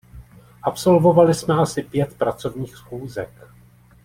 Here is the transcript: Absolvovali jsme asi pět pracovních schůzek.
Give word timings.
Absolvovali 0.61 1.33
jsme 1.33 1.55
asi 1.55 1.83
pět 1.83 2.17
pracovních 2.17 2.75
schůzek. 2.75 3.31